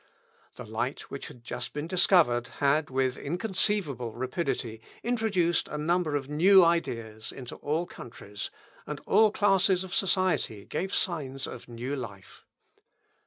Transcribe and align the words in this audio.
The 0.55 0.65
light 0.65 1.01
which 1.11 1.27
had 1.27 1.43
just 1.43 1.73
been 1.73 1.85
discovered 1.85 2.47
had, 2.57 2.89
with 2.89 3.17
inconceivable 3.19 4.15
rapidity, 4.15 4.81
introduced 5.03 5.67
a 5.67 5.77
number 5.77 6.15
of 6.15 6.27
new 6.27 6.65
ideas 6.65 7.31
into 7.31 7.57
all 7.57 7.85
countries, 7.85 8.49
and 8.87 8.99
all 9.05 9.29
classes 9.31 9.83
of 9.83 9.93
society 9.93 10.65
gave 10.65 10.91
signs 10.91 11.45
of 11.45 11.67
new 11.67 11.95
life. 11.95 12.43